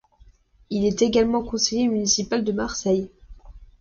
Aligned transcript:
Il 0.71 0.83
est 0.83 1.03
également 1.03 1.43
conseiller 1.43 1.87
municipal 1.87 2.43
de 2.43 2.51
Marseille. 2.51 3.11